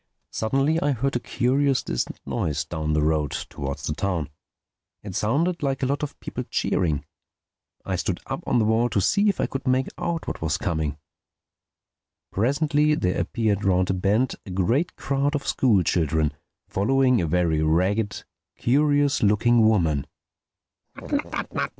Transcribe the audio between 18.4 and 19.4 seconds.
curious